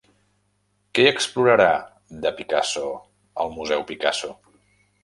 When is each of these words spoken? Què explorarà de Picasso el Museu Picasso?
Què 0.99 1.05
explorarà 1.09 1.69
de 2.25 2.33
Picasso 2.41 2.89
el 3.45 3.55
Museu 3.61 3.87
Picasso? 3.93 4.35